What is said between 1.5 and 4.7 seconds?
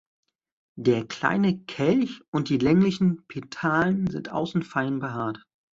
Kelch und die länglichen Petalen sind außen